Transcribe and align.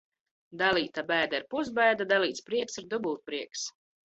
Dalīta 0.61 1.03
bēda 1.11 1.37
ir 1.41 1.45
pusbēda, 1.51 2.09
dalīts 2.15 2.47
prieks 2.49 2.81
ir 2.83 2.89
dubultprieks. 2.97 3.69